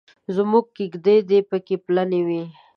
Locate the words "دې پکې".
1.29-1.75